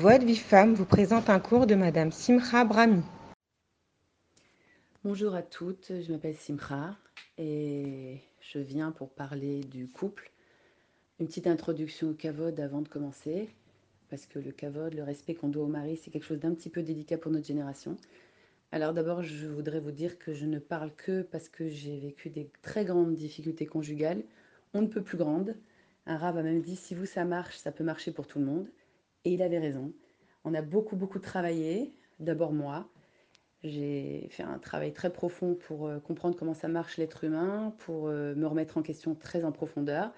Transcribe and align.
Voix 0.00 0.18
de 0.18 0.24
Vie 0.24 0.36
Femme 0.36 0.72
vous 0.72 0.86
présente 0.86 1.28
un 1.28 1.38
cours 1.38 1.66
de 1.66 1.74
Madame 1.74 2.12
Simra 2.12 2.64
Brahmi. 2.64 3.02
Bonjour 5.04 5.34
à 5.34 5.42
toutes, 5.42 5.92
je 6.00 6.10
m'appelle 6.10 6.34
Simra 6.34 6.96
et 7.36 8.16
je 8.40 8.58
viens 8.58 8.90
pour 8.90 9.10
parler 9.10 9.60
du 9.60 9.88
couple. 9.88 10.32
Une 11.20 11.26
petite 11.26 11.46
introduction 11.46 12.08
au 12.08 12.14
kavod 12.14 12.58
avant 12.58 12.80
de 12.80 12.88
commencer, 12.88 13.50
parce 14.08 14.24
que 14.24 14.38
le 14.38 14.50
kavod, 14.50 14.94
le 14.94 15.02
respect 15.02 15.34
qu'on 15.34 15.48
doit 15.48 15.64
au 15.64 15.68
mari, 15.68 16.00
c'est 16.02 16.10
quelque 16.10 16.24
chose 16.24 16.40
d'un 16.40 16.54
petit 16.54 16.70
peu 16.70 16.82
délicat 16.82 17.18
pour 17.18 17.30
notre 17.30 17.46
génération. 17.46 17.98
Alors 18.72 18.94
d'abord, 18.94 19.22
je 19.22 19.46
voudrais 19.46 19.80
vous 19.80 19.92
dire 19.92 20.18
que 20.18 20.32
je 20.32 20.46
ne 20.46 20.58
parle 20.58 20.90
que 20.96 21.20
parce 21.20 21.50
que 21.50 21.68
j'ai 21.68 22.00
vécu 22.00 22.30
des 22.30 22.50
très 22.62 22.86
grandes 22.86 23.14
difficultés 23.14 23.66
conjugales, 23.66 24.22
on 24.72 24.80
ne 24.80 24.86
peut 24.86 25.02
plus 25.02 25.18
grandes. 25.18 25.54
Un 26.06 26.16
rave 26.16 26.38
a 26.38 26.42
même 26.42 26.62
dit, 26.62 26.76
si 26.76 26.94
vous 26.94 27.06
ça 27.06 27.26
marche, 27.26 27.58
ça 27.58 27.72
peut 27.72 27.84
marcher 27.84 28.10
pour 28.10 28.26
tout 28.26 28.38
le 28.38 28.46
monde. 28.46 28.66
Et 29.24 29.32
il 29.32 29.42
avait 29.42 29.58
raison. 29.58 29.92
On 30.44 30.54
a 30.54 30.62
beaucoup, 30.62 30.96
beaucoup 30.96 31.18
travaillé. 31.18 31.94
D'abord 32.18 32.52
moi. 32.52 32.88
J'ai 33.64 34.26
fait 34.30 34.42
un 34.42 34.58
travail 34.58 34.92
très 34.92 35.12
profond 35.12 35.54
pour 35.54 35.86
euh, 35.86 36.00
comprendre 36.00 36.36
comment 36.36 36.54
ça 36.54 36.66
marche 36.66 36.96
l'être 36.98 37.22
humain, 37.22 37.74
pour 37.78 38.08
euh, 38.08 38.34
me 38.34 38.46
remettre 38.46 38.76
en 38.76 38.82
question 38.82 39.14
très 39.14 39.44
en 39.44 39.52
profondeur. 39.52 40.12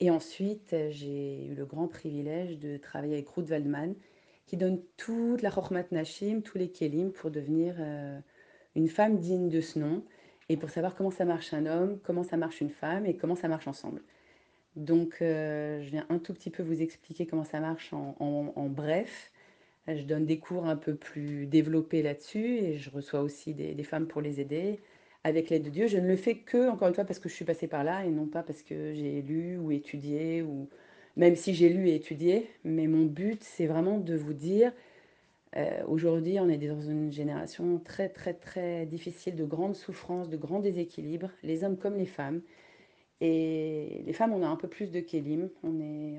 Et 0.00 0.10
ensuite, 0.10 0.74
j'ai 0.88 1.44
eu 1.44 1.54
le 1.54 1.66
grand 1.66 1.88
privilège 1.88 2.58
de 2.58 2.78
travailler 2.78 3.14
avec 3.14 3.28
Ruth 3.28 3.50
Waldman, 3.50 3.94
qui 4.46 4.56
donne 4.56 4.80
toute 4.96 5.42
la 5.42 5.50
Chokhmat 5.50 5.84
Nashim, 5.90 6.40
tous 6.40 6.56
les 6.56 6.70
Kelim, 6.70 7.12
pour 7.12 7.30
devenir 7.30 7.76
euh, 7.78 8.18
une 8.74 8.88
femme 8.88 9.18
digne 9.18 9.50
de 9.50 9.60
ce 9.60 9.78
nom, 9.78 10.02
et 10.48 10.56
pour 10.56 10.70
savoir 10.70 10.94
comment 10.94 11.10
ça 11.10 11.26
marche 11.26 11.52
un 11.52 11.66
homme, 11.66 11.98
comment 12.02 12.24
ça 12.24 12.38
marche 12.38 12.62
une 12.62 12.70
femme, 12.70 13.04
et 13.04 13.14
comment 13.14 13.36
ça 13.36 13.46
marche 13.46 13.68
ensemble. 13.68 14.02
Donc, 14.76 15.18
euh, 15.20 15.82
je 15.82 15.90
viens 15.90 16.06
un 16.10 16.18
tout 16.18 16.32
petit 16.32 16.50
peu 16.50 16.62
vous 16.62 16.80
expliquer 16.82 17.26
comment 17.26 17.44
ça 17.44 17.60
marche 17.60 17.92
en, 17.92 18.68
bref. 18.68 19.32
Je 19.88 20.02
donne 20.02 20.26
des 20.26 20.38
cours 20.38 20.66
un 20.66 20.76
peu 20.76 20.94
plus 20.94 21.46
développés 21.46 22.02
là-dessus 22.02 22.58
et 22.58 22.78
je 22.78 22.90
reçois 22.90 23.22
aussi 23.22 23.54
des, 23.54 23.82
femmes 23.82 24.06
pour 24.06 24.20
les 24.20 24.40
aider 24.40 24.78
avec 25.24 25.50
l'aide 25.50 25.64
de 25.64 25.70
Dieu. 25.70 25.86
Je 25.88 25.98
ne 25.98 26.06
le 26.06 26.16
fais 26.16 26.36
que, 26.36 26.68
encore 26.70 26.88
une 26.88 26.94
fois, 26.94 27.04
parce 27.04 27.18
que 27.18 27.28
je 27.28 27.34
suis 27.34 27.44
passée 27.44 27.66
par 27.66 27.84
là 27.84 28.04
et 28.04 28.10
non 28.10 28.26
pas 28.26 28.42
parce 28.42 28.62
que 28.62 28.94
j'ai 28.94 29.22
lu 29.22 29.58
ou 29.58 29.72
étudié, 29.72 30.42
ou 30.42 30.68
même 31.16 31.34
si 31.36 31.54
j'ai 31.54 31.68
lu 31.68 31.88
et 31.88 31.96
étudié. 31.96 32.48
Mais 32.64 32.86
mon 32.86 33.06
but, 33.06 33.42
c'est 33.42 33.66
vraiment 33.66 33.98
de 33.98 34.14
vous 34.14 34.34
dire, 34.34 34.72
euh, 35.56 35.82
aujourd'hui, 35.88 36.38
on 36.38 36.48
est 36.48 36.58
dans 36.58 36.80
une 36.80 37.10
génération 37.12 37.78
très, 37.78 38.08
très, 38.08 38.34
très 38.34 38.86
difficile, 38.86 39.34
de 39.34 39.44
grandes 39.44 39.76
souffrances, 39.76 40.28
de 40.28 40.36
grands 40.36 40.60
déséquilibres, 40.60 41.30
les 41.42 41.64
hommes 41.64 41.76
comme 41.76 41.96
les 41.96 42.06
femmes. 42.06 42.42
Et 43.20 44.02
les 44.06 44.12
femmes, 44.12 44.32
on 44.32 44.42
a 44.42 44.48
un 44.48 44.56
peu 44.56 44.68
plus 44.68 44.90
de 44.90 45.00
kélim. 45.00 45.50
On, 45.62 45.78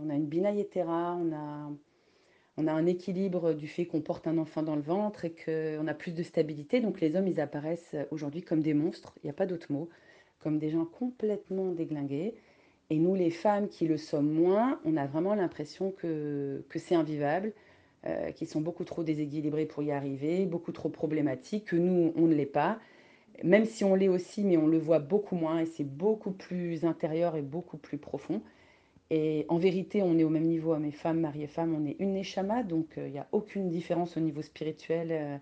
a 0.09 0.15
une 0.15 0.25
bina 0.25 0.51
on 0.51 1.33
a, 1.33 1.71
on 2.57 2.67
a 2.67 2.73
un 2.73 2.85
équilibre 2.85 3.53
du 3.53 3.67
fait 3.67 3.85
qu'on 3.85 4.01
porte 4.01 4.27
un 4.27 4.37
enfant 4.37 4.61
dans 4.61 4.75
le 4.75 4.81
ventre 4.81 5.25
et 5.25 5.33
qu'on 5.33 5.87
a 5.87 5.93
plus 5.93 6.13
de 6.13 6.23
stabilité. 6.23 6.79
Donc 6.79 7.01
les 7.01 7.15
hommes, 7.15 7.27
ils 7.27 7.41
apparaissent 7.41 7.95
aujourd'hui 8.11 8.43
comme 8.43 8.61
des 8.61 8.73
monstres, 8.73 9.13
il 9.23 9.27
n'y 9.27 9.31
a 9.31 9.33
pas 9.33 9.47
d'autre 9.47 9.71
mot, 9.71 9.89
comme 10.39 10.59
des 10.59 10.69
gens 10.69 10.85
complètement 10.85 11.71
déglingués. 11.71 12.35
Et 12.91 12.97
nous, 12.97 13.15
les 13.15 13.31
femmes 13.31 13.69
qui 13.69 13.87
le 13.87 13.97
sommes 13.97 14.29
moins, 14.29 14.79
on 14.83 14.97
a 14.97 15.07
vraiment 15.07 15.33
l'impression 15.33 15.91
que, 15.91 16.63
que 16.69 16.77
c'est 16.77 16.93
invivable, 16.93 17.53
euh, 18.05 18.31
qu'ils 18.31 18.47
sont 18.47 18.61
beaucoup 18.61 18.83
trop 18.83 19.03
déséquilibrés 19.03 19.65
pour 19.65 19.81
y 19.81 19.91
arriver, 19.91 20.45
beaucoup 20.45 20.73
trop 20.73 20.89
problématiques, 20.89 21.65
que 21.65 21.77
nous, 21.77 22.11
on 22.15 22.27
ne 22.27 22.35
l'est 22.35 22.45
pas 22.45 22.79
même 23.43 23.65
si 23.65 23.83
on 23.83 23.95
l'est 23.95 24.07
aussi, 24.07 24.43
mais 24.43 24.57
on 24.57 24.67
le 24.67 24.77
voit 24.77 24.99
beaucoup 24.99 25.35
moins 25.35 25.59
et 25.59 25.65
c'est 25.65 25.83
beaucoup 25.83 26.31
plus 26.31 26.85
intérieur 26.85 27.35
et 27.35 27.41
beaucoup 27.41 27.77
plus 27.77 27.97
profond. 27.97 28.41
Et 29.13 29.45
en 29.49 29.57
vérité, 29.57 30.01
on 30.01 30.17
est 30.17 30.23
au 30.23 30.29
même 30.29 30.45
niveau, 30.45 30.73
mes 30.77 30.91
femmes, 30.91 31.19
mari 31.19 31.43
et 31.43 31.47
femme, 31.47 31.75
on 31.75 31.85
est 31.85 31.97
une 31.99 32.13
neshama, 32.13 32.63
donc 32.63 32.97
euh, 32.97 33.07
il 33.07 33.11
n'y 33.11 33.19
a 33.19 33.27
aucune 33.33 33.67
différence 33.67 34.15
au 34.15 34.21
niveau 34.21 34.41
spirituel, 34.41 35.09
euh, 35.11 35.37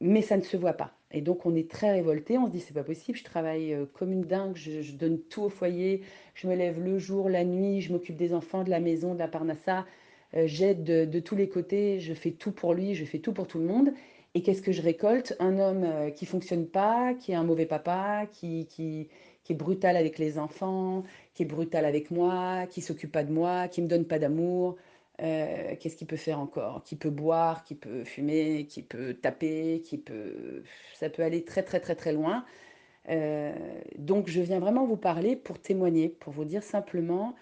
mais 0.00 0.20
ça 0.20 0.36
ne 0.36 0.42
se 0.42 0.56
voit 0.56 0.72
pas. 0.72 0.90
Et 1.12 1.20
donc 1.20 1.46
on 1.46 1.54
est 1.54 1.70
très 1.70 1.92
révolté, 1.92 2.38
on 2.38 2.46
se 2.46 2.50
dit 2.50 2.58
c'est 2.60 2.74
pas 2.74 2.82
possible, 2.82 3.16
je 3.16 3.22
travaille 3.22 3.72
euh, 3.72 3.86
comme 3.92 4.12
une 4.12 4.24
dingue, 4.24 4.56
je, 4.56 4.92
donne 4.96 5.20
tout 5.20 5.42
au 5.42 5.48
foyer, 5.48 6.02
je 6.34 6.48
me 6.48 6.56
lève 6.56 6.82
le 6.82 6.98
jour, 6.98 7.28
la 7.28 7.44
nuit, 7.44 7.80
je 7.82 7.92
m'occupe 7.92 8.16
des 8.16 8.34
enfants, 8.34 8.64
de 8.64 8.70
la 8.70 8.80
maison, 8.80 9.14
de 9.14 9.20
la 9.20 9.28
parnassa, 9.28 9.86
j'aide 10.34 10.82
de, 10.82 11.20
tous 11.20 11.36
les 11.36 11.48
côtés, 11.48 12.00
je 12.00 12.12
fais 12.14 12.32
tout 12.32 12.50
pour 12.50 12.74
lui, 12.74 12.94
je 12.94 13.04
fais 13.04 13.20
tout 13.20 13.32
pour 13.32 13.46
tout 13.46 13.58
le 13.58 13.64
monde. 13.64 13.92
Et 14.38 14.42
qu'est-ce 14.42 14.62
que 14.62 14.70
je 14.70 14.82
récolte? 14.82 15.34
Un 15.40 15.58
homme 15.58 15.82
euh, 15.82 16.10
qui 16.10 16.24
fonctionne 16.24 16.68
pas, 16.68 17.12
qui 17.14 17.32
est 17.32 17.34
un 17.34 17.42
mauvais 17.42 17.66
papa, 17.66 18.26
qui, 18.32 18.68
est 19.50 19.54
brutal 19.54 19.96
avec 19.96 20.16
les 20.16 20.38
enfants, 20.38 21.02
qui 21.34 21.42
est 21.42 21.46
brutal 21.46 21.84
avec 21.84 22.12
moi, 22.12 22.66
qui 22.70 22.80
s'occupe 22.80 23.10
pas 23.10 23.24
de 23.24 23.32
moi, 23.32 23.66
qui 23.66 23.82
me 23.82 23.88
donne 23.88 24.04
pas 24.04 24.20
d'amour. 24.20 24.76
Euh, 25.22 25.74
qu'est-ce 25.80 25.96
qu'il 25.96 26.06
peut 26.06 26.14
faire 26.16 26.38
encore? 26.38 26.84
Qui 26.84 26.94
peut 26.94 27.10
boire, 27.10 27.64
qui 27.64 27.74
peut 27.74 28.04
fumer, 28.04 28.66
qui 28.66 28.84
peut 28.84 29.14
taper, 29.14 29.82
qui 29.84 29.98
peut... 29.98 30.62
Ça 30.94 31.10
peut 31.10 31.24
aller 31.24 31.44
très 31.44 31.64
très 31.64 31.80
très 31.80 31.96
très 31.96 32.12
loin. 32.12 32.44
Euh, 33.08 33.52
donc 33.98 34.28
je 34.28 34.40
viens 34.40 34.60
vraiment 34.60 34.86
vous 34.86 34.96
parler 34.96 35.34
pour 35.34 35.58
témoigner, 35.58 36.10
pour 36.10 36.32
vous 36.32 36.44
dire 36.44 36.62
simplement, 36.62 37.34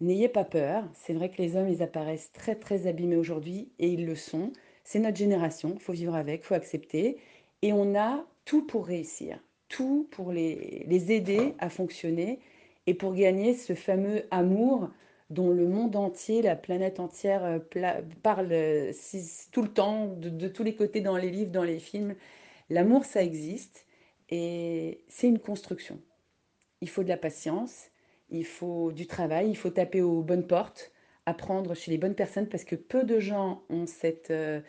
n'ayez 0.00 0.30
pas 0.30 0.44
peur. 0.44 0.84
C'est 0.94 1.12
vrai 1.12 1.30
que 1.30 1.42
les 1.42 1.56
hommes, 1.56 1.68
ils 1.68 1.82
apparaissent 1.82 2.32
très 2.32 2.54
très 2.54 2.86
abîmés 2.86 3.16
aujourd'hui 3.16 3.72
et 3.78 3.88
ils 3.88 4.06
le 4.06 4.14
sont. 4.14 4.52
C'est 4.84 4.98
notre 4.98 5.16
génération, 5.16 5.72
il 5.74 5.80
faut 5.80 5.92
vivre 5.92 6.14
avec, 6.14 6.42
il 6.42 6.46
faut 6.46 6.54
accepter. 6.54 7.18
Et 7.62 7.72
on 7.72 7.94
a 7.94 8.24
tout 8.44 8.66
pour 8.66 8.86
réussir, 8.86 9.38
tout 9.68 10.08
pour 10.10 10.32
les, 10.32 10.84
les 10.86 11.12
aider 11.12 11.54
à 11.58 11.68
fonctionner 11.68 12.40
et 12.86 12.94
pour 12.94 13.14
gagner 13.14 13.54
ce 13.54 13.74
fameux 13.74 14.24
amour 14.30 14.90
dont 15.30 15.50
le 15.50 15.66
monde 15.66 15.94
entier, 15.96 16.42
la 16.42 16.56
planète 16.56 16.98
entière 17.00 17.44
euh, 17.44 17.58
parle 18.22 18.48
euh, 18.50 18.92
tout 19.52 19.62
le 19.62 19.72
temps, 19.72 20.08
de, 20.08 20.48
tous 20.48 20.64
les 20.64 20.74
côtés 20.74 21.00
dans 21.00 21.16
les 21.16 21.30
livres, 21.30 21.52
dans 21.52 21.62
les 21.62 21.78
films. 21.78 22.16
L'amour, 22.68 23.04
ça 23.04 23.22
existe 23.22 23.86
et 24.28 25.04
c'est 25.08 25.28
une 25.28 25.38
construction. 25.38 26.00
Il 26.80 26.88
faut 26.88 27.04
de 27.04 27.08
la 27.08 27.16
patience, 27.16 27.90
il 28.30 28.44
faut 28.44 28.92
du 28.92 29.06
travail, 29.06 29.50
il 29.50 29.56
faut 29.56 29.70
taper 29.70 30.02
aux 30.02 30.22
bonnes 30.22 30.46
portes, 30.46 30.90
apprendre 31.26 31.74
chez 31.74 31.90
les 31.90 31.98
bonnes 31.98 32.14
personnes 32.14 32.48
parce 32.48 32.64
que 32.64 32.76
peu 32.76 33.04
de 33.04 33.18
gens 33.18 33.62
ont 33.70 33.86
cette 33.86 34.30
euh, 34.30 34.60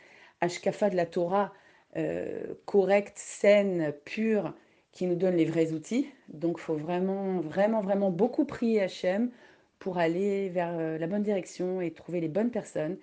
ashkafa 0.41 0.89
de 0.89 0.95
la 0.95 1.05
Torah 1.05 1.53
euh, 1.97 2.53
correcte, 2.65 3.17
saine, 3.17 3.93
pure, 4.05 4.53
qui 4.91 5.05
nous 5.05 5.15
donne 5.15 5.35
les 5.35 5.45
vrais 5.45 5.73
outils. 5.73 6.07
Donc 6.29 6.57
il 6.59 6.61
faut 6.61 6.75
vraiment, 6.75 7.39
vraiment, 7.39 7.81
vraiment 7.81 8.11
beaucoup 8.11 8.45
prier 8.45 8.81
Hachem 8.81 9.31
pour 9.79 9.97
aller 9.97 10.49
vers 10.49 10.77
euh, 10.77 10.97
la 10.97 11.07
bonne 11.07 11.23
direction 11.23 11.81
et 11.81 11.91
trouver 11.91 12.21
les 12.21 12.27
bonnes 12.27 12.51
personnes. 12.51 12.97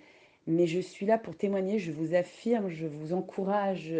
Mais 0.47 0.65
je 0.65 0.79
suis 0.79 1.05
là 1.05 1.17
pour 1.17 1.35
témoigner, 1.35 1.79
je 1.79 1.91
vous 1.91 2.15
affirme, 2.15 2.69
je 2.69 2.87
vous 2.87 3.13
encourage, 3.13 3.93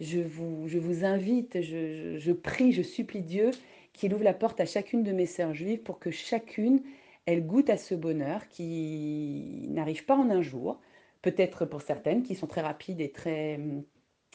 je 0.00 0.20
vous, 0.20 0.68
je 0.68 0.78
vous 0.78 1.04
invite, 1.04 1.60
je, 1.62 2.16
je 2.18 2.32
prie, 2.32 2.72
je 2.72 2.82
supplie 2.82 3.22
Dieu 3.22 3.50
qu'il 3.92 4.12
ouvre 4.14 4.24
la 4.24 4.34
porte 4.34 4.60
à 4.60 4.66
chacune 4.66 5.02
de 5.02 5.12
mes 5.12 5.26
sœurs 5.26 5.54
juives 5.54 5.80
pour 5.80 5.98
que 5.98 6.10
chacune 6.10 6.82
elle 7.26 7.46
goûte 7.46 7.70
à 7.70 7.76
ce 7.76 7.94
bonheur 7.94 8.48
qui 8.48 9.66
n'arrive 9.68 10.04
pas 10.04 10.16
en 10.16 10.30
un 10.30 10.42
jour, 10.42 10.80
peut-être 11.22 11.66
pour 11.66 11.82
certaines 11.82 12.22
qui 12.22 12.34
sont 12.34 12.46
très 12.46 12.60
rapides 12.60 13.00
et 13.00 13.10
très 13.10 13.56
hum, 13.56 13.84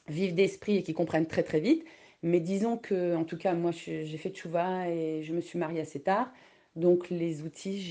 vives 0.08 0.36
d'esprit 0.36 0.78
et 0.78 0.84
qui 0.84 0.94
comprennent 0.94 1.28
très 1.28 1.44
très 1.44 1.60
vite. 1.60 1.86
Mais 2.24 2.40
disons 2.40 2.78
que, 2.78 3.16
en 3.16 3.24
tout 3.24 3.38
cas, 3.38 3.54
moi, 3.54 3.72
j'ai 3.72 4.06
fait 4.18 4.30
tchouva 4.30 4.90
et 4.90 5.24
je 5.24 5.34
me 5.34 5.42
suis 5.42 5.58
mariée 5.58 5.82
assez 5.82 6.02
tard. 6.02 6.32
Donc, 6.76 7.10
les 7.10 7.42
outils, 7.42 7.82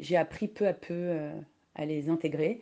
j'ai 0.00 0.16
appris 0.16 0.48
peu 0.48 0.66
à 0.68 0.72
peu 0.72 0.94
euh, 0.94 1.32
à 1.74 1.84
les 1.84 2.08
intégrer 2.08 2.60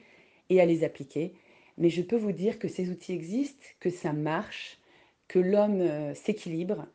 et 0.49 0.61
à 0.61 0.67
les 0.67 0.85
appliquer. 0.85 1.35
Mais 1.77 1.91
je 1.91 2.03
peux 2.03 2.17
vous 2.17 2.33
dire 2.33 2.59
que 2.59 2.69
ces 2.69 2.91
outils 2.91 3.13
existent, 3.13 3.67
que 3.81 3.91
ça 3.91 4.13
marche, 4.13 4.79
que 5.29 5.39
l'homme 5.39 5.81
euh, 5.83 6.15
s'équilibre, 6.15 6.87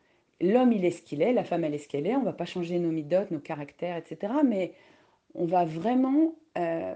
l'homme, 0.41 0.71
il 0.71 0.85
est 0.85 0.91
ce 0.91 1.01
qu'il 1.01 1.21
est, 1.21 1.33
la 1.33 1.43
femme, 1.43 1.63
elle 1.63 1.73
est 1.73 1.79
ce 1.79 1.87
qu'elle 1.87 2.07
est. 2.07 2.15
On 2.15 2.21
ne 2.21 2.25
va 2.25 2.33
pas 2.33 2.45
changer 2.45 2.79
nos 2.79 2.91
midotes, 2.91 3.31
nos 3.31 3.39
caractères, 3.39 3.97
etc. 3.97 4.33
Mais 4.45 4.73
on 5.33 5.45
va 5.45 5.65
vraiment 5.65 6.35
euh, 6.57 6.95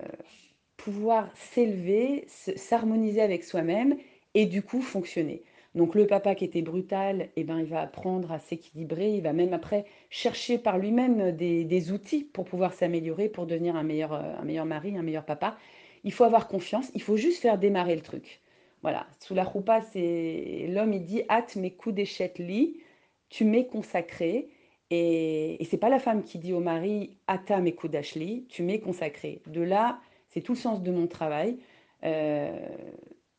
pouvoir 0.77 1.29
s'élever, 1.35 2.25
s'harmoniser 2.27 3.21
avec 3.21 3.43
soi-même 3.43 3.97
et 4.33 4.45
du 4.45 4.61
coup 4.61 4.81
fonctionner. 4.81 5.43
Donc 5.75 5.93
le 5.93 6.07
papa 6.07 6.33
qui 6.33 6.45
était 6.45 6.61
brutal, 6.63 7.29
eh 7.35 7.43
ben, 7.43 7.59
il 7.59 7.65
va 7.65 7.81
apprendre 7.81 8.31
à 8.31 8.39
s'équilibrer, 8.39 9.11
il 9.13 9.21
va 9.21 9.33
même 9.33 9.53
après 9.53 9.85
chercher 10.09 10.57
par 10.57 10.79
lui-même 10.79 11.31
des, 11.31 11.91
outils 11.91 12.23
pour 12.23 12.45
pouvoir 12.45 12.73
s'améliorer, 12.73 13.29
pour 13.29 13.45
devenir 13.45 13.75
un 13.75 13.83
meilleur, 13.83 14.13
un 14.13 14.43
meilleur 14.43 14.65
mari, 14.65 14.97
un 14.97 15.03
meilleur 15.03 15.25
papa. 15.25 15.57
Il 16.03 16.11
faut 16.11 16.23
avoir 16.23 16.47
confiance, 16.47 16.89
il 16.95 17.01
faut 17.01 17.17
juste 17.17 17.41
faire 17.41 17.59
démarrer 17.59 17.95
le 17.95 18.01
truc. 18.01 18.41
Voilà, 18.81 19.05
sous 19.19 19.35
la 19.35 19.43
roupa, 19.43 19.81
c'est 19.81 20.67
l'homme, 20.69 20.93
il 20.93 21.03
dit 21.03 21.23
«hâte 21.29 21.55
mes 21.57 21.71
coups 21.71 21.95
d'échette 21.95 22.39
lit» 22.39 22.79
tu 23.29 23.45
m'es 23.45 23.65
consacré. 23.67 24.49
Et, 24.91 25.61
et 25.61 25.65
c'est 25.65 25.77
pas 25.77 25.89
la 25.89 25.99
femme 25.99 26.23
qui 26.23 26.39
dit 26.39 26.53
au 26.53 26.59
mari 26.59 27.17
Ata 27.27 27.61
d'Ashley, 27.61 28.43
tu 28.49 28.63
m'es 28.63 28.79
consacré. 28.79 29.41
De 29.47 29.61
là, 29.61 29.99
c'est 30.29 30.41
tout 30.41 30.53
le 30.53 30.57
sens 30.57 30.81
de 30.81 30.91
mon 30.91 31.07
travail. 31.07 31.57
Euh, 32.03 32.51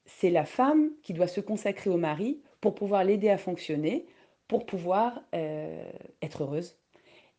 c'est 0.04 0.30
la 0.30 0.44
femme 0.44 0.90
qui 1.02 1.12
doit 1.12 1.28
se 1.28 1.40
consacrer 1.40 1.90
au 1.90 1.96
mari 1.96 2.42
pour 2.60 2.74
pouvoir 2.74 3.04
l'aider 3.04 3.30
à 3.30 3.38
fonctionner, 3.38 4.06
pour 4.48 4.66
pouvoir 4.66 5.22
euh, 5.34 5.90
être 6.20 6.42
heureuse, 6.42 6.76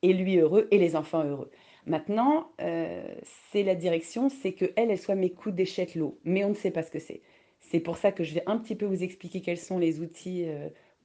et 0.02 0.14
lui 0.14 0.38
heureux, 0.38 0.68
et 0.72 0.78
les 0.78 0.96
enfants 0.96 1.24
heureux. 1.24 1.52
Maintenant, 1.86 2.52
euh, 2.62 3.04
c'est 3.52 3.64
la 3.64 3.76
direction, 3.76 4.30
c'est 4.30 4.54
que 4.54 4.72
elle, 4.76 4.92
elle 4.92 5.00
soit 5.00 5.16
mes 5.16 5.32
coups 5.32 5.54
d'échec 5.54 5.96
l'eau, 5.96 6.20
mais 6.24 6.44
on 6.44 6.50
ne 6.50 6.56
sait 6.56 6.72
pas 6.72 6.84
ce 6.84 6.92
que 6.92 7.00
c'est. 7.00 7.22
C'est 7.60 7.80
pour 7.80 7.98
ça 7.98 8.12
que 8.12 8.24
je 8.24 8.34
vais 8.34 8.44
un 8.46 8.58
petit 8.58 8.76
peu 8.76 8.86
vous 8.86 9.04
expliquer 9.04 9.42
quels 9.42 9.58
sont 9.58 9.78
les 9.78 10.00
outils 10.00 10.46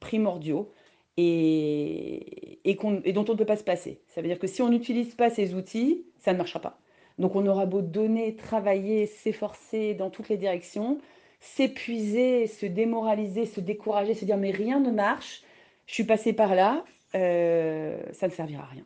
primordiaux 0.01 0.73
et, 1.17 2.77
dont 3.13 3.25
on 3.29 3.33
ne 3.33 3.39
peut 3.39 3.47
pas 3.47 3.57
se 3.57 3.65
passer. 3.65 4.01
Ça 4.09 4.21
veut 4.21 4.29
dire 4.29 4.39
que 4.39 4.47
si 4.47 4.63
on 4.63 4.69
n'utilise 4.69 5.15
pas 5.15 5.31
ces 5.31 5.55
outils, 5.55 6.05
ça 6.21 6.33
ne 6.33 6.39
marchera 6.39 6.61
pas. 6.61 6.79
Donc 7.19 7.35
on 7.35 7.47
aura 7.47 7.67
beau 7.67 7.81
donner, 7.81 8.37
travailler, 8.37 9.07
s'efforcer 9.07 9.95
dans 9.95 10.11
toutes 10.11 10.29
les 10.29 10.37
directions, 10.37 10.99
s'épuiser, 11.41 12.47
se 12.47 12.67
démoraliser, 12.67 13.47
se 13.47 13.61
décourager, 13.61 14.15
se 14.15 14.25
dire 14.25 14.37
mais 14.37 14.51
rien 14.51 14.81
ne 14.81 14.91
marche, 14.91 15.43
je 15.87 15.95
suis 15.95 16.05
passé 16.05 16.33
par 16.33 16.55
là, 16.55 16.85
euh, 17.15 17.99
ça 18.13 18.27
ne 18.27 18.33
servira 18.33 18.65
à 18.65 18.67
rien. 18.67 18.85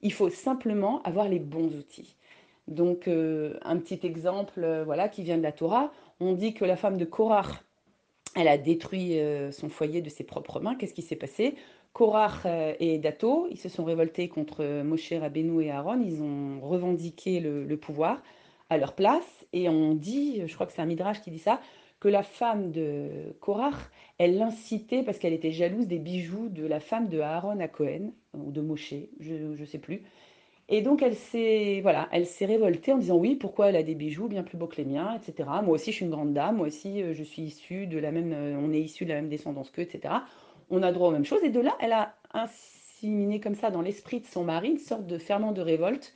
Il 0.00 0.12
faut 0.12 0.30
simplement 0.30 1.02
avoir 1.02 1.28
les 1.28 1.40
bons 1.40 1.74
outils. 1.76 2.16
Donc 2.68 3.08
euh, 3.08 3.58
un 3.62 3.78
petit 3.78 4.06
exemple 4.06 4.62
euh, 4.62 4.84
voilà, 4.84 5.08
qui 5.08 5.22
vient 5.22 5.38
de 5.38 5.42
la 5.42 5.52
Torah, 5.52 5.92
on 6.20 6.32
dit 6.32 6.54
que 6.54 6.64
la 6.64 6.76
femme 6.76 6.96
de 6.96 7.04
Korach, 7.04 7.64
elle 8.34 8.48
a 8.48 8.58
détruit 8.58 9.18
euh, 9.18 9.50
son 9.52 9.68
foyer 9.68 10.02
de 10.02 10.08
ses 10.08 10.24
propres 10.24 10.60
mains. 10.60 10.74
Qu'est-ce 10.74 10.94
qui 10.94 11.02
s'est 11.02 11.16
passé? 11.16 11.54
Korach 11.92 12.44
euh, 12.44 12.74
et 12.78 12.98
Dato, 12.98 13.48
ils 13.50 13.58
se 13.58 13.68
sont 13.68 13.84
révoltés 13.84 14.28
contre 14.28 14.82
Moshe 14.82 15.12
Rabbeinu 15.12 15.62
et 15.62 15.70
Aaron. 15.70 16.00
Ils 16.00 16.22
ont 16.22 16.60
revendiqué 16.60 17.40
le, 17.40 17.64
le 17.64 17.76
pouvoir 17.76 18.22
à 18.70 18.78
leur 18.78 18.94
place. 18.94 19.46
Et 19.52 19.68
on 19.68 19.94
dit, 19.94 20.42
je 20.46 20.54
crois 20.54 20.66
que 20.66 20.72
c'est 20.72 20.82
un 20.82 20.86
midrash 20.86 21.22
qui 21.22 21.30
dit 21.30 21.38
ça, 21.38 21.60
que 22.00 22.08
la 22.08 22.22
femme 22.22 22.70
de 22.70 23.34
Korach, 23.40 23.90
elle 24.18 24.38
l'incitait 24.38 25.02
parce 25.02 25.18
qu'elle 25.18 25.32
était 25.32 25.50
jalouse 25.50 25.86
des 25.86 25.98
bijoux 25.98 26.48
de 26.48 26.64
la 26.66 26.80
femme 26.80 27.08
de 27.08 27.20
Aaron 27.20 27.58
à 27.60 27.68
Cohen, 27.68 28.12
ou 28.34 28.52
de 28.52 28.60
Moshe, 28.60 28.94
je 29.20 29.34
ne 29.34 29.64
sais 29.64 29.78
plus. 29.78 30.02
Et 30.70 30.82
donc 30.82 31.02
elle 31.02 31.14
s'est 31.14 31.80
voilà, 31.82 32.08
elle 32.12 32.26
s'est 32.26 32.44
révoltée 32.44 32.92
en 32.92 32.98
disant 32.98 33.16
oui, 33.16 33.36
pourquoi 33.36 33.68
elle 33.68 33.76
a 33.76 33.82
des 33.82 33.94
bijoux 33.94 34.28
bien 34.28 34.42
plus 34.42 34.58
beaux 34.58 34.66
que 34.66 34.76
les 34.76 34.84
miens, 34.84 35.14
etc. 35.16 35.48
Moi 35.62 35.74
aussi 35.74 35.92
je 35.92 35.96
suis 35.96 36.04
une 36.04 36.10
grande 36.10 36.34
dame, 36.34 36.56
moi 36.56 36.66
aussi 36.66 37.02
euh, 37.02 37.14
je 37.14 37.22
suis 37.22 37.42
issue 37.42 37.86
de 37.86 37.98
la 37.98 38.12
même, 38.12 38.32
euh, 38.34 38.56
on 38.58 38.72
est 38.72 38.80
issu 38.80 39.04
de 39.04 39.10
la 39.10 39.16
même 39.16 39.30
descendance 39.30 39.70
qu'eux, 39.70 39.82
etc. 39.82 40.14
On 40.70 40.82
a 40.82 40.92
droit 40.92 41.08
aux 41.08 41.12
mêmes 41.12 41.24
choses. 41.24 41.42
Et 41.42 41.48
de 41.48 41.60
là, 41.60 41.74
elle 41.80 41.92
a 41.92 42.14
inséminé 42.34 43.40
comme 43.40 43.54
ça 43.54 43.70
dans 43.70 43.80
l'esprit 43.80 44.20
de 44.20 44.26
son 44.26 44.44
mari 44.44 44.68
une 44.68 44.78
sorte 44.78 45.06
de 45.06 45.16
ferment 45.16 45.52
de 45.52 45.62
révolte. 45.62 46.14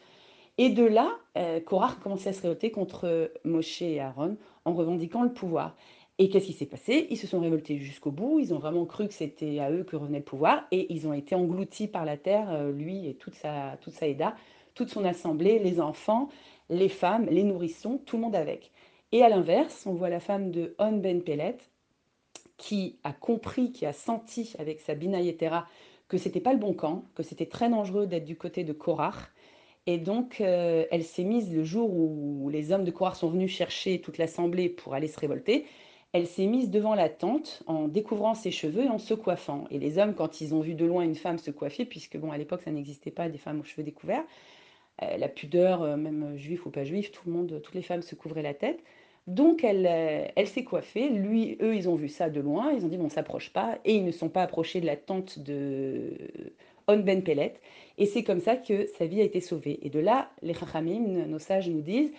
Et 0.59 0.69
de 0.69 0.85
là, 0.85 1.09
euh, 1.39 1.61
Korah 1.61 1.97
commençait 2.03 2.29
à 2.29 2.33
se 2.35 2.43
révolter 2.43 2.71
contre 2.71 3.33
Moshe 3.45 3.81
et 3.81 4.01
Aaron 4.01 4.37
en 4.67 4.75
revendiquant 4.75 5.23
le 5.23 5.33
pouvoir. 5.33 5.75
Et 6.19 6.29
qu'est-ce 6.29 6.47
qui 6.47 6.53
s'est 6.53 6.67
passé? 6.67 7.07
Ils 7.11 7.17
se 7.17 7.27
sont 7.27 7.41
révoltés 7.41 7.79
jusqu'au 7.79 8.11
bout, 8.11 8.39
ils 8.39 8.53
ont 8.53 8.59
vraiment 8.59 8.85
cru 8.85 9.09
que 9.09 9.15
c'était 9.15 9.59
à 9.61 9.71
eux 9.71 9.83
que 9.83 9.97
revenait 9.97 10.19
le 10.19 10.25
pouvoir, 10.25 10.67
et 10.71 10.93
ils 10.93 11.07
ont 11.09 11.13
été 11.13 11.35
engloutis 11.35 11.89
par 11.89 12.05
la 12.05 12.17
terre, 12.17 12.51
euh, 12.51 12.71
lui 12.71 13.09
et 13.09 13.15
toute 13.15 13.35
sa, 13.35 13.79
toute 13.81 13.95
sa 13.95 14.07
Eda, 14.07 14.37
toute 14.75 14.91
son 14.91 15.05
assemblée, 15.05 15.59
les 15.59 15.81
enfants, 15.81 16.29
les 16.69 16.89
femmes, 16.89 17.27
les 17.27 17.45
nourrissons, 17.45 17.99
tout 18.05 18.17
le 18.17 18.23
monde 18.23 18.37
avec. 18.37 18.73
Et 19.11 19.23
à 19.23 19.29
l'inverse, 19.29 19.87
on 19.87 19.95
voit 19.95 20.11
la 20.11 20.21
femme 20.21 20.51
de 20.51 20.75
On 20.79 20.93
Ben 20.93 21.23
Pellet, 21.23 21.57
qui 22.57 22.99
a 23.05 23.13
compris, 23.13 23.73
qui 23.73 23.87
a 23.87 23.93
senti 23.93 24.55
avec 24.59 24.81
sa 24.81 24.95
Binayetera 24.95 25.67
que 26.09 26.19
c'était 26.19 26.41
pas 26.41 26.53
le 26.53 26.59
bon 26.59 26.75
camp, 26.75 27.07
que 27.15 27.23
c'était 27.23 27.47
très 27.47 27.69
dangereux 27.71 28.07
d'être 28.07 28.25
du 28.25 28.37
côté 28.37 28.65
de 28.65 28.73
Korach. 28.73 29.33
Et 29.87 29.99
donc, 29.99 30.41
euh, 30.41 30.85
elle 30.91 31.03
s'est 31.03 31.25
mise 31.25 31.53
le 31.53 31.65
jour 31.65 31.91
où 31.93 32.49
les 32.51 32.71
hommes 32.71 32.85
de 32.85 32.91
Korach 32.91 33.17
sont 33.17 33.31
venus 33.31 33.51
chercher 33.51 34.01
toute 34.01 34.19
l'assemblée 34.19 34.69
pour 34.69 34.95
aller 34.95 35.09
se 35.09 35.19
révolter 35.19 35.65
elle 36.13 36.27
s'est 36.27 36.47
mise 36.47 36.71
devant 36.71 36.95
la 36.95 37.09
tente 37.09 37.63
en 37.67 37.89
découvrant 37.89 38.35
ses 38.35 38.51
cheveux 38.51 38.85
et 38.85 38.89
en 38.89 38.99
se 38.99 39.15
coiffant. 39.15 39.65
Et 39.71 39.79
les 39.79 39.99
hommes, 39.99 40.15
quand 40.15 40.41
ils 40.41 40.55
ont 40.55 40.61
vu 40.61 40.75
de 40.75 40.85
loin 40.85 41.03
une 41.05 41.15
femme 41.15 41.39
se 41.39 41.51
coiffer, 41.51 41.87
puisque 41.87 42.19
bon, 42.19 42.31
à 42.31 42.39
l'époque, 42.39 42.63
ça 42.63 42.71
n'existait 42.71 43.11
pas 43.11 43.29
des 43.29 43.39
femmes 43.39 43.61
aux 43.61 43.65
cheveux 43.65 43.83
découverts, 43.83 44.25
euh, 45.03 45.17
la 45.17 45.29
pudeur, 45.29 45.83
euh, 45.83 45.97
même 45.97 46.37
juif 46.37 46.67
ou 46.67 46.71
pas 46.71 46.85
juif, 46.85 47.13
tout 47.13 47.23
le 47.27 47.33
monde, 47.33 47.61
toutes 47.63 47.75
les 47.75 47.83
femmes 47.83 48.03
se 48.03 48.15
couvraient 48.15 48.43
la 48.43 48.55
tête. 48.55 48.83
Donc 49.27 49.65
elle, 49.65 49.87
euh, 49.87 50.27
elle 50.37 50.49
s'est 50.49 50.65
coiffée. 50.65 51.09
Lui, 51.09 51.57
eux, 51.63 51.75
ils 51.75 51.89
ont 51.89 51.95
vu 51.95 52.09
ça 52.09 52.29
de 52.29 52.41
loin. 52.41 52.73
Ils 52.73 52.85
ont 52.85 52.89
dit 52.89 52.99
bon, 52.99 53.07
on 53.07 53.09
s'approche 53.09 53.51
pas, 53.51 53.79
et 53.85 53.95
ils 53.95 54.05
ne 54.05 54.13
sont 54.13 54.29
pas 54.29 54.43
approchés 54.43 54.81
de 54.83 54.87
la 54.87 54.97
tente 54.97 55.39
de 55.39 56.11
On 56.89 56.99
Ben 56.99 57.23
Pellet. 57.23 57.55
Et 57.97 58.07
c'est 58.07 58.23
comme 58.23 58.41
ça 58.41 58.57
que 58.57 58.87
sa 58.99 59.07
vie 59.07 59.21
a 59.23 59.25
été 59.25 59.41
sauvée. 59.41 59.79
Et 59.83 59.91
de 59.91 60.01
là, 60.01 60.31
les 60.43 60.55
Chachamim, 60.55 61.27
nos 61.27 61.39
sages, 61.39 61.71
nous 61.71 61.81
disent 61.81 62.13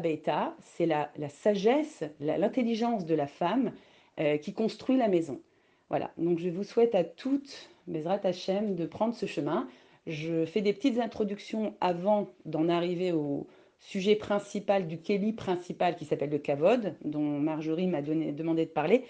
Beita, 0.00 0.54
c'est 0.60 0.86
la, 0.86 1.10
la, 1.16 1.28
sagesse, 1.28 2.04
l'intelligence 2.20 3.04
de 3.04 3.14
la 3.14 3.26
femme 3.26 3.72
euh, 4.20 4.38
qui 4.38 4.54
construit 4.54 4.96
la 4.96 5.08
maison. 5.08 5.40
Voilà, 5.88 6.10
donc 6.18 6.38
je 6.38 6.48
vous 6.48 6.64
souhaite 6.64 6.94
à 6.94 7.04
toutes, 7.04 7.70
Bezrat 7.86 8.20
Hashem, 8.24 8.74
de 8.74 8.86
prendre 8.86 9.14
ce 9.14 9.26
chemin. 9.26 9.68
Je 10.06 10.44
fais 10.44 10.60
des 10.60 10.72
petites 10.72 10.98
introductions 10.98 11.74
avant 11.80 12.28
d'en 12.44 12.68
arriver 12.68 13.12
au 13.12 13.46
sujet 13.78 14.16
principal 14.16 14.86
du 14.86 14.98
Kelly 14.98 15.32
principal 15.32 15.96
qui 15.96 16.04
s'appelle 16.04 16.30
le 16.30 16.38
Kavod, 16.38 16.94
dont 17.04 17.20
Marjorie 17.20 17.86
m'a 17.88 18.02
demandé 18.02 18.66
de 18.66 18.70
parler, 18.70 19.04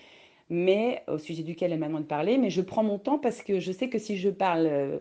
mais 0.49 1.03
au 1.07 1.19
sujet 1.19 1.43
duquel 1.43 1.73
elle 1.73 1.79
m'a 1.79 1.87
demandé 1.87 2.05
de 2.05 2.09
parler. 2.09 2.39
Mais 2.39 2.51
je 2.51 2.63
prends 2.63 2.83
mon 2.83 2.99
temps 2.99 3.19
parce 3.19 3.43
que 3.43 3.61
je 3.61 3.73
sais 3.73 3.89
que 3.89 3.99
si 3.99 4.17
je 4.17 4.31
parle. 4.31 4.67
Euh, 4.67 4.99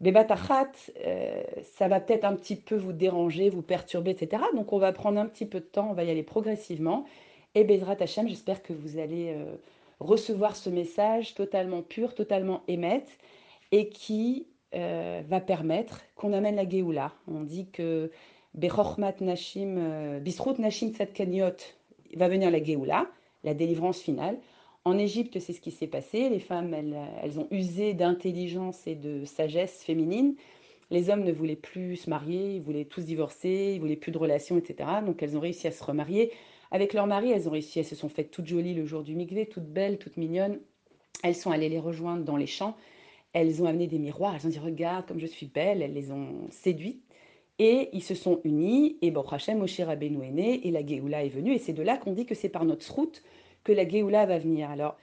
Bebatachat, 0.00 0.70
euh, 1.04 1.42
ça 1.64 1.88
va 1.88 2.00
peut-être 2.00 2.24
un 2.24 2.36
petit 2.36 2.56
peu 2.56 2.76
vous 2.76 2.92
déranger, 2.92 3.50
vous 3.50 3.62
perturber, 3.62 4.12
etc. 4.12 4.42
Donc 4.54 4.72
on 4.72 4.78
va 4.78 4.92
prendre 4.92 5.18
un 5.18 5.26
petit 5.26 5.46
peu 5.46 5.60
de 5.60 5.64
temps, 5.64 5.90
on 5.90 5.94
va 5.94 6.04
y 6.04 6.10
aller 6.10 6.22
progressivement. 6.22 7.04
Et 7.54 7.64
Bezrat 7.64 7.96
Hashem, 8.00 8.28
j'espère 8.28 8.62
que 8.62 8.72
vous 8.72 8.98
allez 8.98 9.34
euh, 9.36 9.56
recevoir 10.00 10.54
ce 10.54 10.70
message 10.70 11.34
totalement 11.34 11.82
pur, 11.82 12.14
totalement 12.14 12.62
émette, 12.68 13.18
et 13.72 13.88
qui 13.88 14.46
euh, 14.74 15.22
va 15.26 15.40
permettre 15.40 16.02
qu'on 16.14 16.32
amène 16.32 16.56
la 16.56 16.68
Géoula. 16.68 17.12
On 17.26 17.40
dit 17.40 17.68
que 17.70 18.10
Bechochmat 18.54 19.14
Nashim, 19.20 19.76
euh, 19.78 20.20
Bisrout 20.20 20.58
Nashim 20.58 20.90
Tzadkaniot 20.90 21.56
va 22.14 22.28
venir 22.28 22.50
la 22.50 22.62
Géoula, 22.62 23.06
la 23.44 23.54
délivrance 23.54 24.00
finale. 24.00 24.38
En 24.88 24.96
Égypte, 24.96 25.38
c'est 25.38 25.52
ce 25.52 25.60
qui 25.60 25.70
s'est 25.70 25.86
passé. 25.86 26.30
Les 26.30 26.38
femmes, 26.38 26.72
elles, 26.72 26.96
elles 27.22 27.38
ont 27.38 27.46
usé 27.50 27.92
d'intelligence 27.92 28.86
et 28.86 28.94
de 28.94 29.26
sagesse 29.26 29.84
féminine. 29.84 30.34
Les 30.90 31.10
hommes 31.10 31.24
ne 31.24 31.32
voulaient 31.32 31.56
plus 31.56 31.96
se 31.96 32.08
marier, 32.08 32.54
ils 32.54 32.62
voulaient 32.62 32.86
tous 32.86 33.04
divorcer, 33.04 33.72
ils 33.74 33.80
voulaient 33.80 33.96
plus 33.96 34.12
de 34.12 34.16
relations, 34.16 34.56
etc. 34.56 34.88
Donc 35.04 35.22
elles 35.22 35.36
ont 35.36 35.40
réussi 35.40 35.66
à 35.66 35.72
se 35.72 35.84
remarier. 35.84 36.32
Avec 36.70 36.94
leur 36.94 37.06
mari, 37.06 37.30
elles 37.30 37.46
ont 37.48 37.50
réussi, 37.50 37.80
elles 37.80 37.84
se 37.84 37.96
sont 37.96 38.08
faites 38.08 38.30
toutes 38.30 38.46
jolies 38.46 38.72
le 38.72 38.86
jour 38.86 39.02
du 39.02 39.14
mikvé, 39.14 39.44
toutes 39.44 39.70
belles, 39.70 39.98
toutes 39.98 40.16
mignonnes. 40.16 40.58
Elles 41.22 41.34
sont 41.34 41.50
allées 41.50 41.68
les 41.68 41.78
rejoindre 41.78 42.24
dans 42.24 42.38
les 42.38 42.46
champs. 42.46 42.74
Elles 43.34 43.62
ont 43.62 43.66
amené 43.66 43.88
des 43.88 43.98
miroirs, 43.98 44.36
elles 44.36 44.46
ont 44.46 44.50
dit 44.50 44.58
Regarde 44.58 45.04
comme 45.04 45.20
je 45.20 45.26
suis 45.26 45.48
belle. 45.48 45.82
Elles 45.82 45.92
les 45.92 46.12
ont 46.12 46.48
séduites. 46.50 47.02
Et 47.58 47.90
ils 47.92 48.02
se 48.02 48.14
sont 48.14 48.40
unis. 48.44 48.96
Et 49.02 49.10
Baruch 49.10 49.34
Hashem, 49.34 49.58
Moshe 49.58 49.80
Rabbeinu 49.80 50.24
est 50.24 50.30
né. 50.30 50.66
Et 50.66 50.70
la 50.70 50.86
Géoula 50.86 51.26
est 51.26 51.28
venue. 51.28 51.52
Et 51.52 51.58
c'est 51.58 51.74
de 51.74 51.82
là 51.82 51.98
qu'on 51.98 52.12
dit 52.12 52.24
que 52.24 52.34
c'est 52.34 52.48
par 52.48 52.64
notre 52.64 52.90
route 52.90 53.22
que 53.68 53.72
la 53.74 53.86
Géoula 53.86 54.24
va 54.24 54.38
venir. 54.38 54.70
Alors, 54.70 54.96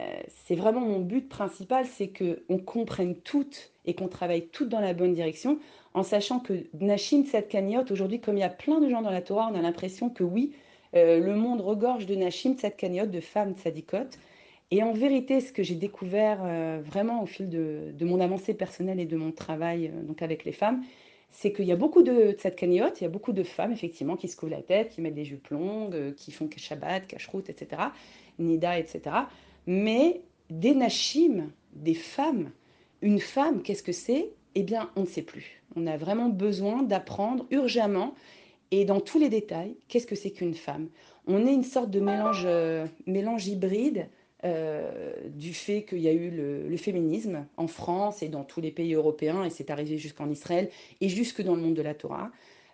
euh, 0.00 0.02
c'est 0.44 0.56
vraiment 0.56 0.80
mon 0.80 0.98
but 0.98 1.28
principal, 1.28 1.86
c'est 1.86 2.08
qu'on 2.08 2.58
comprenne 2.58 3.14
toutes 3.14 3.70
et 3.86 3.94
qu'on 3.94 4.08
travaille 4.08 4.48
toutes 4.48 4.68
dans 4.68 4.80
la 4.80 4.92
bonne 4.92 5.14
direction, 5.14 5.60
en 5.94 6.02
sachant 6.02 6.40
que 6.40 6.66
Nashim 6.80 7.24
Tzadkaniot, 7.24 7.84
aujourd'hui, 7.90 8.20
comme 8.20 8.36
il 8.36 8.40
y 8.40 8.44
a 8.44 8.48
plein 8.48 8.80
de 8.80 8.88
gens 8.88 9.02
dans 9.02 9.10
la 9.10 9.22
Torah, 9.22 9.48
on 9.52 9.56
a 9.56 9.62
l'impression 9.62 10.10
que 10.10 10.24
oui, 10.24 10.52
euh, 10.96 11.20
le 11.20 11.36
monde 11.36 11.60
regorge 11.60 12.06
de 12.06 12.16
Nashim 12.16 12.54
Tzadkaniot, 12.54 13.06
de 13.06 13.20
femmes 13.20 13.54
tzadikot. 13.54 14.10
Et 14.72 14.82
en 14.82 14.92
vérité, 14.92 15.40
ce 15.40 15.52
que 15.52 15.62
j'ai 15.62 15.76
découvert 15.76 16.40
euh, 16.42 16.80
vraiment 16.84 17.22
au 17.22 17.26
fil 17.26 17.48
de, 17.48 17.92
de, 17.92 18.04
mon 18.04 18.20
avancée 18.20 18.52
personnelle 18.52 18.98
et 18.98 19.06
de 19.06 19.16
mon 19.16 19.30
travail 19.30 19.92
donc 20.02 20.22
avec 20.22 20.44
les 20.44 20.52
femmes, 20.52 20.82
c'est 21.30 21.52
qu'il 21.52 21.66
y 21.66 21.72
a 21.72 21.76
beaucoup 21.76 22.02
de 22.02 22.32
tzadkaniot, 22.32 22.94
il 23.00 23.02
y 23.02 23.06
a 23.06 23.10
beaucoup 23.10 23.32
de 23.32 23.42
femmes 23.42 23.72
effectivement 23.72 24.16
qui 24.16 24.28
se 24.28 24.36
couvrent 24.36 24.52
la 24.52 24.62
tête, 24.62 24.90
qui 24.90 25.00
mettent 25.00 25.14
des 25.14 25.24
jupes 25.24 25.48
longues, 25.48 25.94
euh, 25.94 26.12
qui 26.12 26.32
font 26.32 26.48
Shabbat, 26.54 27.06
Kashrut, 27.06 27.48
etc., 27.48 27.82
Nida, 28.38 28.78
etc. 28.78 29.16
Mais 29.66 30.22
des 30.50 30.74
nashim, 30.74 31.50
des 31.74 31.94
femmes, 31.94 32.50
une 33.02 33.20
femme, 33.20 33.62
qu'est-ce 33.62 33.82
que 33.82 33.92
c'est? 33.92 34.30
Eh 34.54 34.62
bien, 34.62 34.90
on 34.96 35.02
ne 35.02 35.06
sait 35.06 35.22
plus. 35.22 35.62
On 35.76 35.86
a 35.86 35.96
vraiment 35.96 36.28
besoin 36.28 36.82
d'apprendre 36.82 37.46
urgemment 37.50 38.14
et 38.70 38.84
dans 38.84 39.00
tous 39.00 39.18
les 39.18 39.28
détails, 39.28 39.76
qu'est-ce 39.88 40.06
que 40.06 40.16
c'est 40.16 40.30
qu'une 40.30 40.54
femme? 40.54 40.88
On 41.26 41.46
est 41.46 41.52
une 41.52 41.64
sorte 41.64 41.90
de 41.90 42.00
mélange, 42.00 42.44
euh, 42.44 42.86
mélange 43.06 43.46
hybride 43.46 44.08
euh, 44.44 45.12
du 45.30 45.52
fait 45.52 45.84
qu'il 45.84 46.00
y 46.00 46.08
a 46.08 46.12
eu 46.12 46.30
le, 46.30 46.76
féminisme 46.76 47.46
en 47.56 47.66
France 47.66 48.22
et 48.22 48.28
dans 48.28 48.44
tous 48.44 48.60
les 48.60 48.70
pays 48.70 48.94
européens, 48.94 49.44
et 49.44 49.50
c'est 49.50 49.70
arrivé 49.70 49.98
jusqu'en 49.98 50.30
Israël 50.30 50.70
et 51.00 51.08
jusque 51.08 51.42
dans 51.42 51.56
le 51.56 51.62
monde 51.62 51.74
de 51.74 51.82
la 51.82 51.94
Torah. 51.94 52.30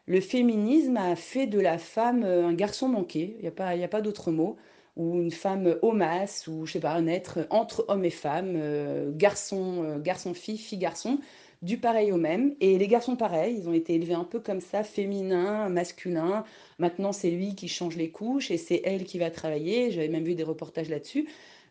Le 0.07 0.21
féminisme 0.21 0.99
a 0.99 1.17
fait 1.17 1.47
de 1.47 1.59
la 1.59 1.79
femme 1.79 2.25
euh, 2.25 2.47
un 2.47 2.55
garçon 2.55 2.89
manqué, 2.89 3.37
il 3.39 3.43
n'y 3.43 3.49
a 3.49 3.51
pas, 3.51 3.69
a 3.69 3.89
pas 3.89 4.03
d'autre 4.03 4.31
mot, 4.31 4.57
ou 4.97 5.21
une 5.21 5.31
femme 5.31 5.77
homasse, 5.83 6.47
ou 6.47 6.67
je 6.67 6.75
sais 6.75 6.81
pas, 6.81 6.93
un 6.93 7.07
être 7.07 7.47
entre 7.51 7.85
homme 7.89 8.05
et 8.05 8.11
femme, 8.11 8.55
euh, 8.57 9.11
garçon, 9.13 9.83
euh, 9.85 9.99
garçon, 9.99 10.35
fille, 10.35 10.59
fille, 10.59 10.79
garçon, 10.79 11.19
du 11.63 11.79
pareil 11.79 12.13
au 12.13 12.17
même. 12.17 12.55
Et 12.61 12.79
les 12.79 12.87
garçons, 12.87 13.17
pareil, 13.17 13.57
ils 13.59 13.69
ont 13.69 13.73
été 13.73 13.95
élevés 13.95 14.15
un 14.15 14.25
peu 14.25 14.39
comme 14.39 14.61
ça, 14.61 14.85
féminin, 14.85 15.69
masculin. 15.69 16.45
Maintenant, 16.79 17.13
c'est 17.13 17.31
lui 17.31 17.55
qui 17.55 17.69
change 17.69 17.97
les 17.97 18.11
couches 18.11 18.51
et 18.51 18.59
c'est 18.59 18.83
elle 18.85 19.05
qui 19.05 19.19
va 19.19 19.31
travailler. 19.31 19.91
J'avais 19.91 20.09
même 20.09 20.25
vu 20.25 20.35
des 20.35 20.45
reportages 20.45 20.91
là-dessus. 20.91 21.27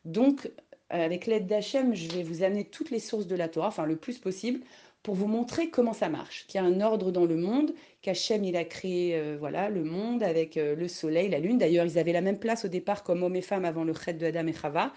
Donc, 0.06 0.50
avec 0.90 1.26
l'aide 1.26 1.48
d'Hachem, 1.48 1.96
je 1.96 2.10
vais 2.12 2.24
vous 2.24 2.44
amener 2.44 2.66
toutes 2.66 2.92
les 2.92 3.00
sources 3.00 3.28
de 3.28 3.36
la 3.36 3.48
Torah, 3.48 3.68
enfin 3.68 3.86
le 3.86 3.96
plus 3.96 4.20
possible, 4.20 4.60
pour 5.04 5.16
vous 5.16 5.28
montrer 5.28 5.70
comment 5.70 5.94
ça 5.94 6.08
marche, 6.08 6.46
qu'il 6.48 6.62
y 6.62 6.64
a 6.64 6.68
un 6.68 6.80
ordre 6.80 7.12
dans 7.12 7.26
le 7.26 7.36
monde, 7.36 7.74
qu'Hachem 8.02 8.44
il 8.46 8.56
a 8.56 8.64
créé 8.64 9.18
euh, 9.18 9.36
voilà 9.38 9.70
le 9.70 9.84
monde 9.84 10.24
avec 10.24 10.56
euh, 10.56 10.76
le 10.76 10.88
soleil, 10.88 11.30
la 11.30 11.40
lune. 11.40 11.58
D'ailleurs, 11.58 11.86
ils 11.86 12.00
avaient 12.00 12.14
la 12.14 12.22
même 12.22 12.40
place 12.40 12.64
au 12.64 12.70
départ 12.70 13.04
comme 13.04 13.22
hommes 13.22 13.36
et 13.36 13.42
femmes 13.42 13.66
avant 13.66 13.84
le 13.84 13.94
chet 13.94 14.14
de 14.14 14.26
Adam 14.26 14.48
et 14.48 14.54
Chava. 14.54 14.94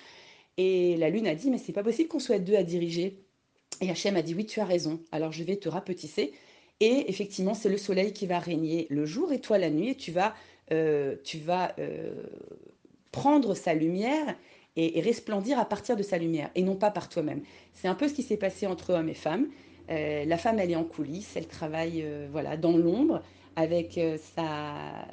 Et 0.58 0.96
la 0.96 1.10
lune 1.10 1.26
a 1.26 1.34
dit 1.34 1.50
mais 1.50 1.58
c'est 1.58 1.72
pas 1.72 1.82
possible 1.82 2.08
qu'on 2.08 2.20
soit 2.20 2.38
deux 2.38 2.54
à 2.54 2.62
diriger. 2.62 3.18
Et 3.80 3.90
Hachem 3.90 4.16
a 4.16 4.22
dit 4.22 4.34
oui, 4.34 4.46
tu 4.46 4.60
as 4.60 4.64
raison. 4.64 5.00
Alors 5.10 5.32
je 5.32 5.42
vais 5.42 5.56
te 5.56 5.68
rapetisser. 5.68 6.32
Et 6.78 7.10
effectivement, 7.10 7.54
c'est 7.54 7.68
le 7.68 7.78
soleil 7.78 8.12
qui 8.12 8.26
va 8.26 8.38
régner 8.38 8.86
le 8.90 9.06
jour 9.06 9.32
et 9.32 9.40
toi 9.40 9.58
la 9.58 9.70
nuit. 9.70 9.90
Et 9.90 9.94
tu 9.96 10.12
vas, 10.12 10.34
euh, 10.70 11.16
tu 11.24 11.38
vas 11.38 11.74
prendre 13.10 13.54
sa 13.54 13.74
lumière 13.74 14.36
et, 14.76 15.00
resplendir 15.00 15.58
à 15.58 15.64
partir 15.64 15.96
de 15.96 16.02
sa 16.02 16.18
lumière 16.18 16.50
et 16.54 16.62
non 16.62 16.76
pas 16.76 16.90
par 16.90 17.08
toi-même. 17.08 17.42
C'est 17.72 17.88
un 17.88 17.94
peu 17.94 18.08
ce 18.08 18.14
qui 18.14 18.22
s'est 18.22 18.36
passé 18.36 18.66
entre 18.66 18.92
hommes 18.92 19.08
et 19.08 19.14
femmes. 19.14 19.48
Euh, 19.90 20.24
la 20.24 20.36
femme, 20.36 20.58
elle 20.58 20.70
est 20.70 20.76
en 20.76 20.84
coulisses, 20.84 21.36
elle 21.36 21.46
travaille 21.46 22.02
euh, 22.02 22.28
voilà, 22.30 22.56
dans 22.56 22.76
l'ombre 22.76 23.22
avec 23.54 23.96
euh, 23.96 24.18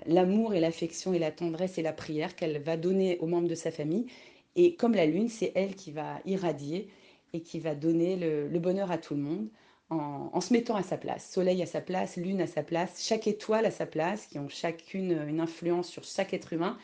l'amour 0.06 0.54
et 0.54 0.60
l'affection 0.60 1.14
et 1.14 1.20
la 1.20 1.32
tendresse 1.32 1.78
et 1.78 1.82
la 1.82 1.94
prière 1.94 2.36
qu'elle 2.36 2.62
va 2.62 2.76
donner 2.76 3.18
aux 3.20 3.28
membres 3.28 3.48
de 3.48 3.56
sa 3.56 3.72
famille. 3.72 4.08
Et 4.56 4.76
comme 4.76 4.94
la 4.94 5.06
lune, 5.06 5.30
c'est 5.30 5.54
elle 5.56 5.76
qui 5.76 5.92
va 5.92 6.20
irradier 6.26 6.90
et 7.32 7.42
qui 7.42 7.60
va 7.60 7.74
donner 7.74 8.18
le, 8.18 8.60
bonheur 8.60 8.92
à 8.92 8.98
tout 8.98 9.16
le 9.16 9.22
monde 9.22 9.48
en, 9.90 10.42
se 10.42 10.54
mettant 10.54 10.76
à 10.76 10.84
sa 10.84 10.98
place. 10.98 11.32
Soleil 11.32 11.62
à 11.62 11.66
sa 11.66 11.82
place, 11.82 12.18
lune 12.18 12.42
à 12.42 12.48
sa 12.48 12.64
place, 12.64 13.04
chaque 13.04 13.28
étoile 13.28 13.66
à 13.66 13.72
sa 13.72 13.86
place, 13.86 14.28
qui 14.28 14.40
ont 14.40 14.50
chacune 14.50 15.26
une 15.28 15.40
influence 15.40 15.88
sur 15.88 16.04
chaque 16.04 16.34
être 16.34 16.54
humain. 16.54 16.78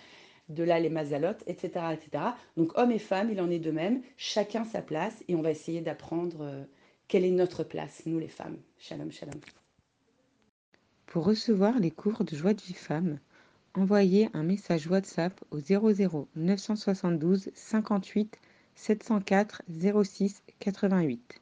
De 0.49 0.63
là 0.63 0.79
les 0.79 0.89
mazalotes, 0.89 1.43
etc., 1.47 1.85
etc. 1.93 2.23
Donc 2.57 2.77
hommes 2.77 2.91
et 2.91 2.99
femmes, 2.99 3.29
il 3.31 3.39
en 3.39 3.49
est 3.49 3.59
de 3.59 3.71
même, 3.71 4.01
chacun 4.17 4.65
sa 4.65 4.81
place, 4.81 5.23
et 5.27 5.35
on 5.35 5.41
va 5.41 5.51
essayer 5.51 5.81
d'apprendre 5.81 6.67
quelle 7.07 7.25
est 7.25 7.31
notre 7.31 7.63
place, 7.63 8.03
nous 8.05 8.19
les 8.19 8.27
femmes. 8.27 8.57
Shalom, 8.77 9.11
shalom. 9.11 9.39
Pour 11.05 11.25
recevoir 11.25 11.79
les 11.79 11.91
cours 11.91 12.23
de 12.23 12.35
Joie 12.35 12.53
de 12.53 12.61
vie 12.61 12.73
femme, 12.73 13.19
envoyez 13.73 14.29
un 14.33 14.43
message 14.43 14.87
WhatsApp 14.87 15.39
au 15.49 15.59
00 15.59 16.27
972 16.35 17.49
58 17.55 18.39
704 18.75 19.63
06 20.03 20.43
88. 20.59 21.41